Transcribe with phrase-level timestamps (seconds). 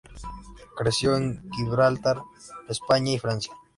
[0.75, 2.23] Creció en Gibraltar,
[2.67, 3.53] España y Francia.